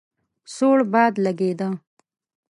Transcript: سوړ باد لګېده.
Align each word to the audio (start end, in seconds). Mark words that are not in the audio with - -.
سوړ 0.55 0.77
باد 0.91 1.13
لګېده. 1.25 1.69